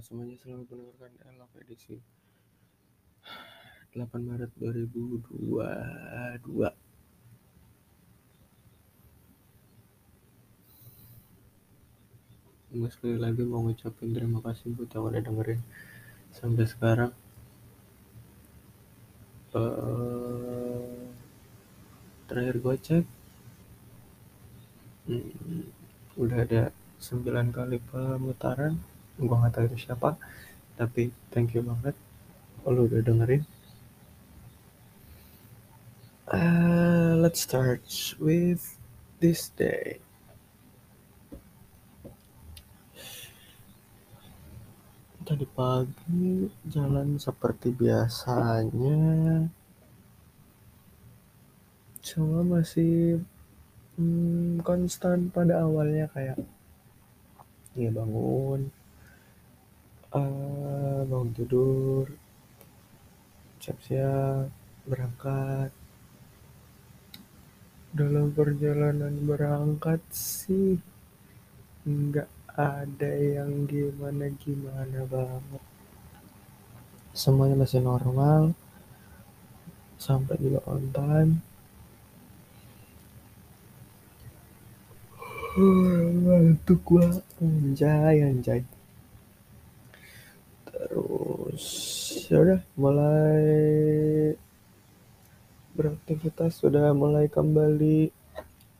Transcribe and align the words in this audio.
Semuanya, 0.00 0.32
selamat 0.40 0.64
mendengarkan 0.72 1.12
Elok 1.28 1.52
edisi 1.60 2.00
8 3.92 4.00
Maret 4.16 4.48
2022. 4.56 6.40
Gue 12.80 12.88
sekali 12.88 13.20
lagi 13.20 13.44
mau 13.44 13.60
ngucapin 13.60 14.16
terima 14.16 14.40
kasih 14.40 14.72
buat 14.72 14.88
yang 14.88 15.04
udah 15.04 15.20
dengerin 15.20 15.60
sampai 16.32 16.64
sekarang. 16.64 17.12
Uh, 19.52 21.12
terakhir 22.24 22.56
gue 22.56 22.74
cek, 22.80 23.04
hmm, 25.12 25.68
udah 26.16 26.38
ada 26.48 26.72
9 27.04 27.52
kali 27.52 27.76
pemutaran. 27.84 28.80
Gue 29.20 29.36
gak 29.36 29.52
tahu 29.52 29.68
itu 29.68 29.84
siapa, 29.84 30.16
tapi 30.80 31.12
thank 31.28 31.52
you 31.52 31.60
banget 31.60 31.92
lo 32.64 32.88
udah 32.88 33.04
dengerin. 33.04 33.44
Uh, 36.30 37.18
let's 37.20 37.44
start 37.44 37.84
with 38.16 38.80
this 39.20 39.52
day. 39.60 40.00
Tadi 45.26 45.46
pagi 45.52 46.48
jalan 46.70 47.20
seperti 47.20 47.74
biasanya. 47.76 49.46
Semua 52.00 52.40
masih 52.46 53.20
hmm, 54.00 54.64
konstan 54.64 55.28
pada 55.28 55.66
awalnya 55.66 56.08
kayak 56.14 56.38
ya 57.74 57.90
bangun, 57.90 58.70
uh, 60.14 61.00
bangun 61.06 61.30
tidur, 61.34 62.06
siap-siap, 63.58 64.50
berangkat. 64.86 65.70
Dalam 67.90 68.30
perjalanan 68.30 69.18
berangkat 69.26 69.98
sih 70.14 70.78
nggak 71.82 72.30
ada 72.54 73.10
yang 73.10 73.66
gimana-gimana 73.66 75.02
banget. 75.10 75.62
Semuanya 77.10 77.58
masih 77.58 77.82
normal. 77.82 78.54
Sampai 79.98 80.38
juga 80.38 80.62
on 80.70 80.86
time. 80.94 81.32
Ngantuk 86.22 86.80
gua 86.86 87.10
anjay 87.42 88.22
anjay. 88.22 88.62
Terus 90.70 91.66
ya 92.29 92.29
udah 92.40 92.60
mulai 92.80 93.44
beraktivitas 95.76 96.56
sudah 96.56 96.96
mulai 96.96 97.28
kembali 97.28 98.08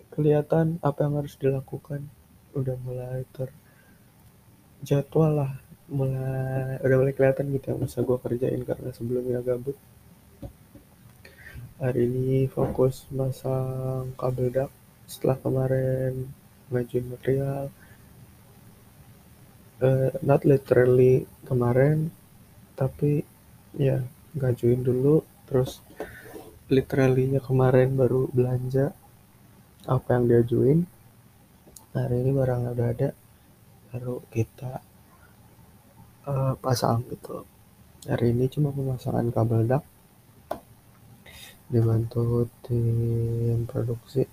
kelihatan 0.09 0.81
apa 0.81 1.05
yang 1.05 1.21
harus 1.21 1.37
dilakukan. 1.37 2.09
Udah 2.57 2.77
mulai 2.83 3.29
terjadwal 3.37 5.33
lah 5.45 5.53
mulai 5.91 6.79
udah 6.81 6.97
mulai 7.03 7.15
kelihatan 7.15 7.51
gitu 7.51 7.75
yang 7.75 7.83
bisa 7.83 8.01
gue 8.01 8.19
kerjain 8.23 8.63
karena 8.65 8.91
sebelumnya 8.97 9.45
gabut. 9.45 9.77
Hari 11.83 12.01
ini 12.07 12.49
fokus 12.49 13.05
masang 13.13 14.17
kabel 14.17 14.49
dak 14.49 14.71
setelah 15.05 15.37
kemarin 15.37 16.33
ngajuin 16.73 17.07
material. 17.13 17.69
Uh, 19.81 20.13
not 20.21 20.45
literally 20.45 21.25
kemarin 21.49 22.13
tapi 22.77 23.25
ya 23.75 24.03
ngajuin 24.39 24.83
dulu 24.83 25.23
terus 25.47 25.83
literally-nya 26.71 27.43
kemarin 27.43 27.99
baru 27.99 28.31
belanja 28.31 28.95
apa 29.91 30.09
yang 30.15 30.25
diajuin 30.31 30.81
hari 31.91 32.23
ini 32.23 32.31
barang 32.31 32.71
udah 32.71 32.89
ada 32.95 33.09
baru 33.91 34.23
kita 34.31 34.79
uh, 36.31 36.55
pasang 36.63 37.03
gitu. 37.11 37.43
Hari 38.07 38.33
ini 38.33 38.47
cuma 38.47 38.71
pemasangan 38.71 39.27
kabel 39.35 39.67
dak 39.67 39.83
dibantu 41.67 42.47
tim 42.63 43.67
produksi. 43.67 44.25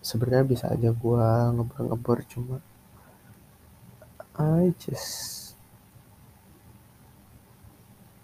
Sebenarnya 0.00 0.46
bisa 0.46 0.66
aja 0.70 0.94
gua 0.94 1.50
ngebor-ngebor 1.52 2.24
cuma 2.30 2.56
I 4.38 4.72
just 4.78 5.49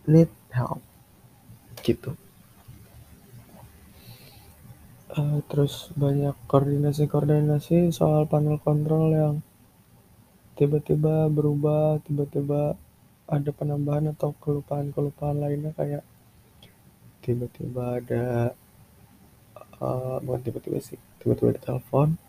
need 0.07 0.31
help. 0.55 0.81
Gitu. 1.83 2.15
Uh, 5.17 5.41
terus 5.49 5.89
banyak 5.97 6.37
koordinasi-koordinasi 6.45 7.89
soal 7.95 8.29
panel 8.29 8.61
kontrol 8.61 9.11
yang 9.15 9.35
tiba-tiba 10.61 11.29
berubah 11.33 12.01
tiba-tiba 12.05 12.77
ada 13.27 13.51
penambahan 13.53 14.13
atau 14.13 14.37
kelupaan-kelupaan 14.39 15.41
lainnya 15.41 15.73
kayak 15.73 16.05
tiba-tiba 17.25 17.99
ada 17.99 18.55
uh, 19.83 20.17
bukan 20.23 20.41
tiba-tiba 20.47 20.79
sih 20.85 21.01
tiba-tiba 21.21 21.57
ada 21.57 21.63
telepon. 21.65 22.21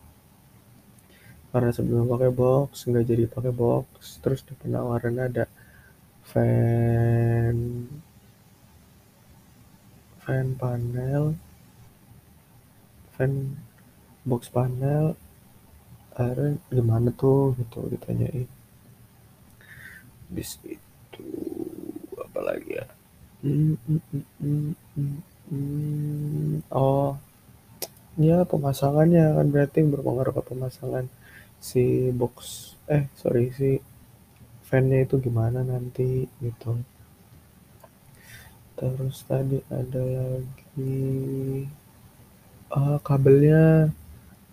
Karena 1.51 1.71
sebelum 1.71 2.07
pakai 2.07 2.31
box 2.31 2.87
nggak 2.87 3.05
jadi 3.07 3.23
pakai 3.27 3.51
box 3.51 4.19
terus 4.23 4.47
di 4.47 4.55
penawaran 4.55 5.15
ada 5.19 5.47
fan. 6.31 7.57
Fan 10.23 10.55
panel. 10.59 11.33
Fan 13.17 13.33
box 14.29 14.41
panel. 14.55 15.05
Akhirnya 16.19 16.57
gimana 16.75 17.09
tuh? 17.21 17.55
Gitu 17.59 17.79
ditanyain. 17.93 18.47
Bis 20.27 20.59
itu 20.67 21.25
apa 22.19 22.39
lagi 22.43 22.71
ya? 22.79 22.85
Hmm, 23.43 23.75
hmm, 23.85 24.73
hmm, 25.49 26.53
oh 26.73 27.15
ya 28.17 28.37
pemasangannya 28.49 29.25
kan 29.37 29.47
berarti 29.53 29.79
berpengaruh 29.85 30.33
ke 30.37 30.43
pemasangan 30.49 31.05
si 31.61 32.09
box 32.19 32.35
eh 32.95 33.03
sorry 33.21 33.53
si 33.53 33.69
fannya 34.67 34.97
itu 35.05 35.15
gimana 35.25 35.59
nanti 35.71 36.07
gitu. 36.45 36.71
Terus 38.77 39.17
tadi 39.29 39.57
ada 39.79 40.01
lagi 40.17 41.01
uh, 42.77 42.97
kabelnya 43.07 43.89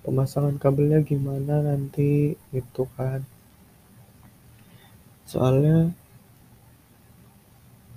pemasangan 0.05 0.57
kabelnya 0.63 1.01
gimana 1.11 1.55
nanti 1.69 2.11
gitu 2.55 2.83
kan. 2.97 3.21
Soalnya 5.31 5.91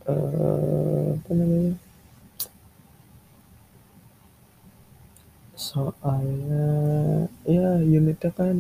uh, 0.08 1.08
apa 1.16 1.32
namanya 1.40 1.74
soalnya 5.68 6.68
ya 7.56 7.68
unitnya 8.00 8.32
kan 8.40 8.56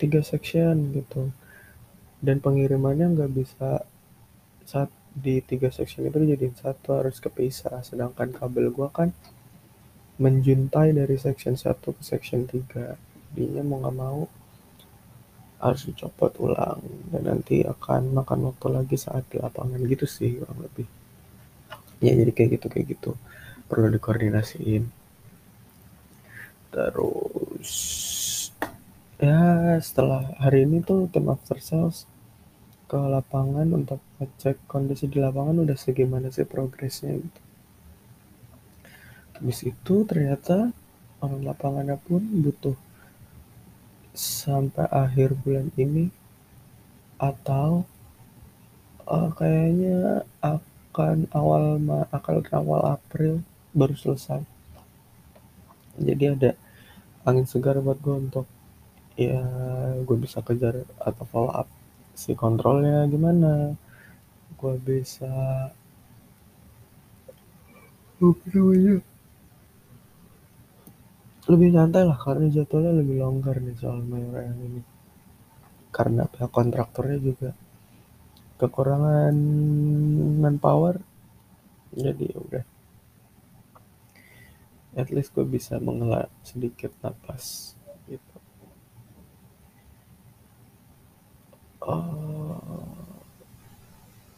tiga 0.00 0.20
section 0.30 0.76
gitu 0.96 1.22
dan 2.20 2.36
pengirimannya 2.38 3.16
nggak 3.16 3.32
bisa 3.32 3.84
saat 4.68 4.92
di 5.10 5.42
tiga 5.42 5.74
section 5.74 6.06
itu 6.06 6.22
dijadiin 6.22 6.54
satu 6.54 7.00
harus 7.00 7.18
kepisah. 7.18 7.82
Sedangkan 7.82 8.30
kabel 8.30 8.70
gua 8.70 8.92
kan 8.92 9.10
menjuntai 10.20 10.92
dari 10.92 11.16
section 11.16 11.56
1 11.56 11.80
ke 11.80 12.02
section 12.04 12.44
3 12.44 13.32
jadinya 13.32 13.64
mau 13.64 13.80
nggak 13.80 13.96
mau 13.96 14.20
harus 15.60 15.82
dicopot 15.88 16.36
ulang. 16.38 16.80
Dan 17.10 17.26
nanti 17.26 17.64
akan 17.64 18.14
makan 18.14 18.52
waktu 18.52 18.66
lagi 18.70 18.96
saat 19.00 19.26
di 19.32 19.40
lapangan. 19.40 19.80
Gitu 19.82 20.06
sih 20.06 20.38
kurang 20.38 20.60
lebih. 20.60 20.86
Ya 22.00 22.12
jadi 22.16 22.32
kayak 22.32 22.50
gitu 22.60 22.66
kayak 22.68 22.86
gitu. 22.96 23.10
Perlu 23.68 23.92
dikoordinasiin. 23.92 24.84
Terus 26.70 27.72
ya 29.20 29.76
setelah 29.84 30.32
hari 30.40 30.64
ini 30.64 30.80
tuh 30.80 31.04
tim 31.12 31.28
after 31.28 31.60
sales 31.60 32.08
ke 32.90 32.98
lapangan 32.98 33.70
untuk 33.70 34.02
ngecek 34.18 34.66
kondisi 34.66 35.06
di 35.06 35.22
lapangan 35.22 35.62
udah 35.62 35.78
segimana 35.78 36.26
sih 36.34 36.42
progresnya 36.42 37.14
gitu. 37.14 37.40
Habis 39.38 39.62
itu 39.62 39.94
ternyata 40.10 40.74
orang 41.22 41.46
lapangannya 41.46 41.94
pun 42.02 42.18
butuh 42.42 42.74
sampai 44.10 44.90
akhir 44.90 45.38
bulan 45.38 45.70
ini 45.78 46.10
atau 47.14 47.86
uh, 49.06 49.30
kayaknya 49.38 50.26
akan 50.42 51.30
awal 51.30 51.78
akan 52.10 52.42
awal 52.50 52.82
April 52.90 53.46
baru 53.70 53.94
selesai. 53.94 54.42
Jadi 55.94 56.24
ada 56.26 56.50
angin 57.22 57.46
segar 57.46 57.78
buat 57.78 58.02
gue 58.02 58.16
untuk 58.18 58.50
ya 59.14 59.38
gue 60.02 60.16
bisa 60.18 60.42
kejar 60.42 60.82
atau 60.98 61.24
follow 61.28 61.54
up 61.54 61.70
si 62.20 62.36
kontrolnya 62.36 63.08
gimana? 63.08 63.72
Gue 64.60 64.76
bisa 64.76 65.32
lebih 71.48 71.68
nyantai 71.72 72.04
lah 72.04 72.20
karena 72.20 72.52
jadwalnya 72.52 73.00
lebih 73.00 73.24
longgar 73.24 73.56
nih 73.64 73.72
soal 73.80 74.04
Mayora 74.04 74.44
yang 74.44 74.60
ini. 74.60 74.82
Karena 75.88 76.28
kontraktornya 76.28 77.16
juga 77.16 77.56
kekurangan 78.60 79.32
manpower 80.44 81.00
jadi 81.96 82.24
ya 82.28 82.38
udah. 82.38 82.64
At 85.00 85.08
least 85.08 85.32
gue 85.32 85.48
bisa 85.48 85.80
menghela 85.80 86.28
sedikit 86.44 86.92
napas 87.00 87.72
gitu 88.04 88.36
uh, 91.84 93.20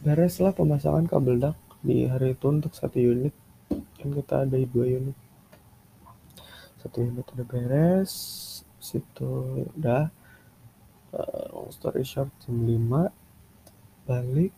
beres 0.03 0.39
lah 0.43 0.55
pemasangan 0.55 1.07
kabel 1.07 1.39
dak 1.39 1.57
di 1.83 2.07
hari 2.07 2.35
itu 2.35 2.47
untuk 2.51 2.75
satu 2.75 2.99
unit. 2.99 3.35
Kan 3.99 4.11
kita 4.15 4.47
ada 4.47 4.57
dua 4.59 4.87
unit. 4.87 5.17
Satu 6.83 7.03
unit 7.07 7.27
udah 7.27 7.47
beres 7.47 8.13
situ 8.83 9.63
udah 9.79 10.11
uh, 11.15 11.45
long 11.55 11.71
story 11.71 12.03
short 12.03 12.35
jam 12.43 12.59
5 12.67 14.11
balik 14.11 14.51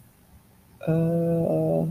uh, 0.89 1.85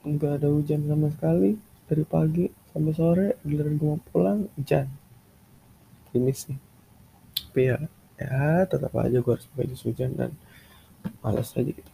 nggak 0.00 0.32
ada 0.40 0.48
hujan 0.48 0.88
sama 0.88 1.12
sekali 1.12 1.60
dari 1.84 2.04
pagi 2.08 2.48
sampai 2.72 2.94
sore 2.96 3.28
giliran 3.44 3.76
gue 3.76 3.88
mau 3.88 4.00
pulang 4.10 4.48
hujan. 4.56 4.88
Ini 6.16 6.32
sih. 6.32 6.56
Tapi 7.36 7.62
ya 7.68 7.78
ya 8.16 8.64
tetap 8.64 8.92
aja 8.96 9.20
gue 9.20 9.32
harus 9.32 9.48
pakai 9.52 9.68
jas 9.68 9.84
hujan 9.84 10.10
dan 10.16 10.32
malas 11.20 11.52
aja 11.52 11.68
gitu. 11.68 11.92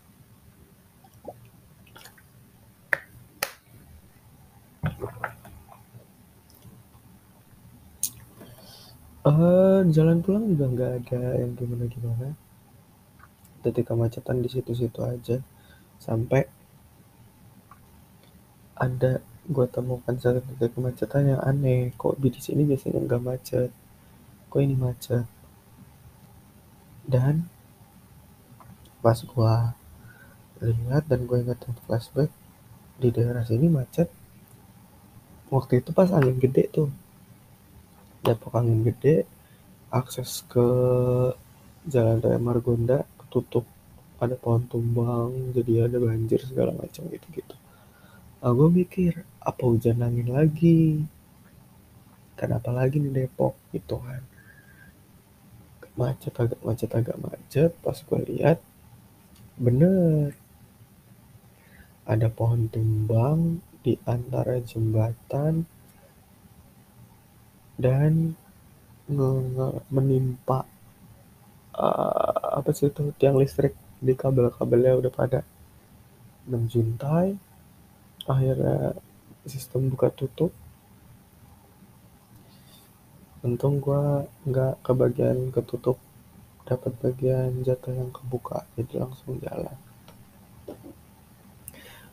Uh, 9.23 9.87
jalan 9.95 10.19
pulang 10.19 10.51
juga 10.51 10.67
nggak 10.67 10.93
ada 10.99 11.21
yang 11.39 11.55
gimana 11.55 11.87
gimana 11.87 12.35
titik 13.63 13.87
kemacetan 13.87 14.43
di 14.43 14.51
situ-situ 14.51 14.99
aja. 15.03 15.39
Sampai 16.03 16.43
ada 18.75 19.23
gue 19.47 19.67
temukan 19.71 20.15
satu 20.19 20.43
titik 20.43 20.75
kemacetan 20.75 21.35
yang 21.35 21.43
aneh. 21.43 21.95
Kok 21.95 22.19
di 22.19 22.35
sini 22.35 22.67
biasanya 22.67 22.99
nggak 23.07 23.23
macet? 23.23 23.71
Kok 24.51 24.59
ini 24.59 24.75
macet 24.75 25.42
dan 27.13 27.45
pas 29.05 29.19
gue 29.21 29.55
lihat 30.65 31.05
dan 31.11 31.21
gue 31.29 31.39
ingat 31.45 31.61
flashback 31.85 32.33
di 32.97 33.13
daerah 33.13 33.45
sini 33.45 33.69
macet. 33.69 34.09
Waktu 35.53 35.85
itu 35.85 35.93
pas 35.93 36.09
angin 36.09 36.41
gede 36.41 36.65
tuh. 36.73 36.89
Depok 38.25 38.57
angin 38.57 38.81
gede 38.87 39.29
akses 39.93 40.47
ke 40.49 40.67
jalan 41.85 42.25
raya 42.25 42.41
Margonda 42.41 43.05
ketutup. 43.21 43.69
Ada 44.23 44.39
pohon 44.39 44.65
tumbang 44.71 45.51
jadi 45.51 45.91
ada 45.91 45.99
banjir 45.99 46.41
segala 46.47 46.71
macam 46.71 47.11
gitu 47.11 47.27
gitu 47.35 47.57
nah, 48.39 48.51
gue 48.55 48.69
mikir 48.71 49.23
apa 49.39 49.63
hujan 49.67 50.03
angin 50.03 50.31
lagi? 50.35 50.99
Kenapa 52.39 52.71
lagi 52.75 52.99
nih 52.99 53.27
Depok? 53.27 53.55
Gitu 53.75 53.99
kan 53.99 54.23
macet 55.99 56.35
agak 56.37 56.61
macet 56.65 56.91
agak 56.93 57.17
macet. 57.21 57.71
Pas 57.85 57.97
gue 57.97 58.21
lihat 58.33 58.59
bener. 59.59 60.35
Ada 62.03 62.29
pohon 62.29 62.67
tumbang 62.67 63.63
di 63.83 63.95
antara 64.07 64.59
jembatan 64.63 65.67
dan 67.79 68.35
menimpa 69.91 70.65
uh, 71.75 72.59
apa 72.59 72.71
sih 72.75 72.89
itu 72.91 73.11
tiang 73.19 73.39
listrik 73.39 73.75
di 74.03 74.15
kabel-kabelnya 74.15 74.99
udah 74.99 75.13
pada 75.13 75.41
menjuntai. 76.47 77.39
Akhirnya 78.27 78.95
sistem 79.47 79.91
buka 79.91 80.11
tutup 80.15 80.55
untung 83.43 83.83
gua 83.83 84.25
nggak 84.47 84.83
kebagian 84.87 85.51
ketutup. 85.51 85.99
Dapat 86.63 86.95
bagian 87.03 87.67
jatuh 87.67 87.91
yang 87.91 88.15
kebuka 88.15 88.63
jadi 88.79 89.03
langsung 89.03 89.43
jalan. 89.43 89.77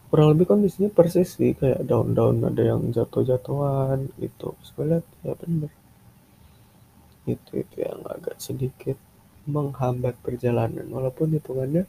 Kurang 0.09 0.33
lebih 0.33 0.49
kondisinya 0.49 0.89
persis 0.89 1.37
sih 1.37 1.53
kayak 1.53 1.85
daun-daun 1.85 2.41
ada 2.41 2.65
yang 2.65 2.89
jatuh-jatuhan 2.89 4.09
gitu. 4.17 4.57
Terus 4.57 5.05
ya 5.21 5.37
bener. 5.37 5.69
Itu 7.29 7.61
itu 7.61 7.77
yang 7.77 8.01
agak 8.09 8.41
sedikit 8.41 8.97
menghambat 9.45 10.17
perjalanan 10.21 10.85
walaupun 10.89 11.33
hitungannya 11.37 11.85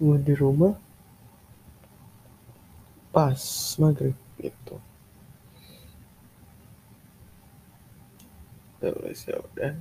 gue 0.00 0.16
di 0.24 0.32
rumah 0.32 0.72
pas 3.12 3.36
maghrib 3.76 4.16
gitu. 4.40 4.76
Terus 8.80 9.20
ya 9.28 9.36
udah 9.36 9.72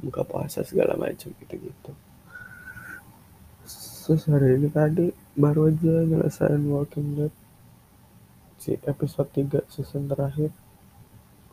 buka 0.00 0.24
puasa 0.24 0.64
segala 0.64 0.96
macam 0.96 1.28
gitu 1.36 1.54
gitu 1.60 1.92
terus 4.02 4.26
hari 4.26 4.58
ini 4.58 4.66
tadi 4.66 5.14
baru 5.38 5.70
aja 5.70 6.02
nyelesain 6.02 6.58
Walking 6.66 7.14
Dead. 7.14 7.34
Si 8.58 8.74
episode 8.82 9.30
3 9.30 9.62
season 9.70 10.10
terakhir. 10.10 10.50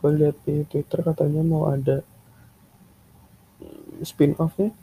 Gue 0.02 0.10
lihat 0.18 0.34
di 0.42 0.66
Twitter 0.66 1.06
katanya 1.06 1.46
mau 1.46 1.70
ada 1.70 2.02
spin 4.02 4.34
off 4.42 4.58
ya. 4.58 4.74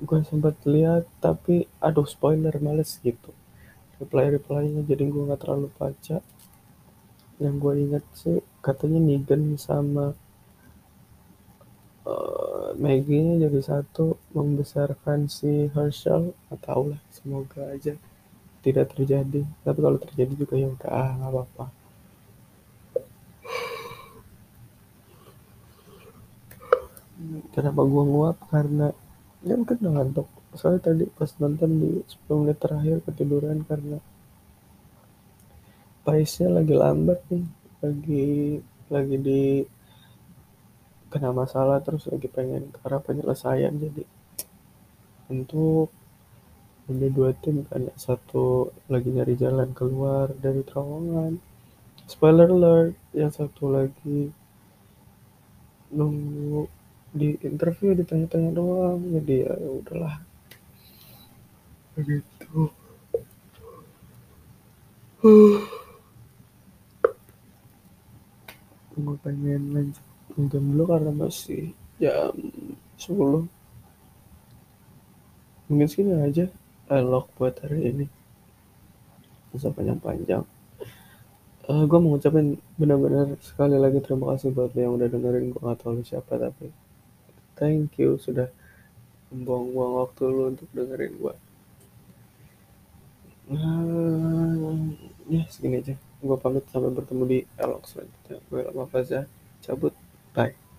Gue 0.00 0.24
sempat 0.24 0.56
lihat 0.64 1.04
tapi 1.20 1.68
aduh 1.84 2.08
spoiler 2.08 2.56
males 2.64 2.96
gitu 3.04 3.36
reply 4.00 4.32
replynya 4.32 4.82
jadi 4.88 5.04
gue 5.06 5.22
nggak 5.28 5.40
terlalu 5.44 5.68
baca. 5.76 6.18
Yang 7.40 7.54
gue 7.60 7.74
ingat 7.84 8.04
sih 8.16 8.38
katanya 8.64 9.00
Negan 9.00 9.56
sama 9.60 10.16
uh, 12.08 12.68
Maggie 12.80 13.44
jadi 13.44 13.60
satu 13.60 14.16
membesarkan 14.32 15.28
si 15.28 15.68
Herschel. 15.72 16.32
Tahu 16.48 16.96
lah 16.96 17.00
semoga 17.12 17.68
aja 17.68 17.94
tidak 18.64 18.96
terjadi. 18.96 19.44
Tapi 19.64 19.78
kalau 19.84 19.98
terjadi 20.00 20.32
juga 20.32 20.54
ya 20.56 20.68
udah 20.72 20.90
ah 20.90 21.10
nggak 21.20 21.32
apa-apa. 21.32 21.66
Kenapa 27.52 27.80
gue 27.84 28.04
nguap? 28.08 28.36
Karena 28.48 28.88
ya 29.44 29.52
mungkin 29.56 29.76
udah 29.80 29.92
ngantuk 29.92 30.39
soalnya 30.54 30.90
tadi 30.90 31.04
pas 31.06 31.30
nonton 31.38 31.70
di 31.78 31.90
10 32.26 32.40
menit 32.42 32.58
terakhir 32.58 32.96
ketiduran 33.06 33.62
karena 33.62 33.98
pace-nya 36.02 36.58
lagi 36.58 36.74
lambat 36.74 37.20
nih 37.30 37.44
lagi 37.80 38.26
lagi 38.90 39.16
di 39.16 39.42
kena 41.10 41.34
masalah 41.34 41.82
terus 41.82 42.06
lagi 42.06 42.30
pengen 42.30 42.70
ke 42.70 42.78
arah 42.86 43.02
penyelesaian. 43.02 43.74
Jadi 43.74 44.02
untuk 45.30 45.90
ada 46.90 47.06
dua 47.06 47.30
tim 47.38 47.62
kan 47.70 47.86
satu 47.94 48.70
lagi 48.90 49.10
nyari 49.14 49.34
jalan 49.38 49.70
keluar 49.74 50.30
dari 50.38 50.62
terowongan. 50.62 51.38
Spoiler 52.06 52.50
alert 52.50 52.94
yang 53.14 53.30
satu 53.30 53.70
lagi 53.70 54.30
nunggu 55.94 56.66
di 57.10 57.38
interview 57.42 57.94
ditanya-tanya 57.94 58.50
doang. 58.54 58.98
Jadi 59.14 59.34
ya 59.46 59.54
udahlah 59.54 60.29
begitu 62.00 62.72
gue 69.00 69.16
pengen 69.24 69.62
lanjut 69.72 70.04
jam 70.48 70.64
dulu 70.72 70.84
karena 70.88 71.12
masih 71.12 71.72
jam 72.00 72.32
10 72.96 73.48
mungkin 75.68 75.88
segini 75.88 76.16
aja 76.24 76.50
elok 76.90 77.30
buat 77.38 77.54
hari 77.62 77.94
ini. 77.94 78.06
Bisa 79.54 79.70
panjang-panjang. 79.70 80.42
Uh, 81.70 81.70
eh, 81.70 81.82
gue 81.86 81.98
mau 82.02 82.18
ngucapin 82.18 82.58
benar-benar 82.74 83.38
sekali 83.38 83.78
lagi 83.78 84.02
terima 84.02 84.34
kasih 84.34 84.50
buat 84.50 84.74
yang 84.74 84.98
udah 84.98 85.06
dengerin. 85.06 85.54
Gue 85.54 85.62
gak 85.62 85.86
tahu 85.86 86.02
siapa 86.02 86.34
tapi 86.34 86.74
thank 87.54 87.94
you 88.02 88.18
sudah 88.18 88.50
membuang-buang 89.30 89.92
waktu 90.02 90.22
lu 90.26 90.42
untuk 90.50 90.68
dengerin 90.74 91.14
gua 91.22 91.38
nah 93.50 94.78
ya 95.26 95.42
segini 95.50 95.82
aja. 95.82 95.94
Gua 96.20 96.36
pamit 96.36 96.64
sampai 96.70 96.92
bertemu 96.92 97.22
di 97.26 97.38
elok 97.58 97.82
selanjutnya. 97.88 98.36
Gue 98.46 98.60
lama 98.66 98.84
Faza 98.86 99.24
cabut, 99.64 99.94
bye. 100.36 100.69